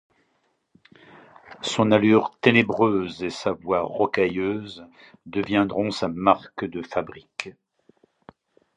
[1.61, 4.87] Son allure ténébreuse et sa voix rocailleuse
[5.27, 7.51] deviendront sa marque de fabrique.